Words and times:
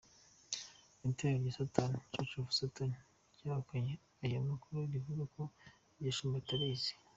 Itorero 1.09 1.39
rya 1.43 1.53
Satani, 1.57 2.05
Church 2.11 2.33
of 2.39 2.49
Satan 2.57 2.91
ryahakanye 3.37 3.93
aya 4.23 4.39
makuru 4.49 4.77
rivuga 4.93 5.23
ko 5.35 5.43
iryo 5.97 6.11
shami 6.15 6.33
batarizi. 6.37 6.91